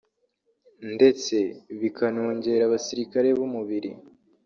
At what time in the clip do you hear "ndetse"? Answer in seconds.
0.95-1.35